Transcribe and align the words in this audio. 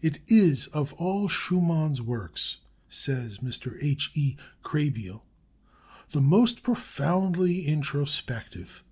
It 0.00 0.20
is, 0.28 0.68
of 0.68 0.92
all 0.92 1.26
Schumann's 1.26 2.00
works, 2.00 2.58
says 2.88 3.38
Mr. 3.38 3.76
H. 3.82 4.12
E. 4.14 4.36
Krehbiel, 4.62 5.24
"the 6.12 6.20
most 6.20 6.62
profoundly 6.62 7.66
introspective. 7.66 8.84